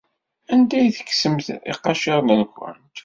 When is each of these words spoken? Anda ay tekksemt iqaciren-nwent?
Anda 0.53 0.75
ay 0.77 0.89
tekksemt 0.97 1.47
iqaciren-nwent? 1.71 2.97